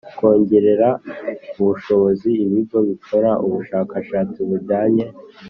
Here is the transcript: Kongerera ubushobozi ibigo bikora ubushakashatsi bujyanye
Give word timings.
Kongerera 0.17 0.89
ubushobozi 1.59 2.29
ibigo 2.45 2.77
bikora 2.89 3.31
ubushakashatsi 3.45 4.39
bujyanye 4.49 5.05